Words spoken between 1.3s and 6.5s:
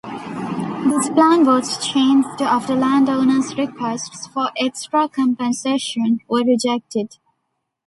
was changed after landowners' requests for extra compensation were